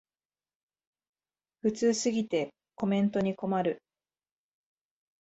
[1.61, 3.83] 普通すぎてコメントに困る